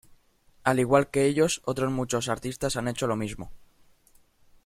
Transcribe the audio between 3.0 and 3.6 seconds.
lo mismo.